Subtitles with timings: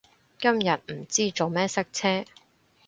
[0.39, 2.25] 今日唔知做咩塞車